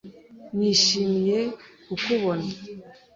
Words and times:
Nishimiye 0.57 1.39
kukubona.” 1.85 2.45